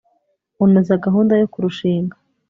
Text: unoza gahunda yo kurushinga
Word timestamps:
unoza 0.63 1.01
gahunda 1.05 1.33
yo 1.41 1.47
kurushinga 1.53 2.15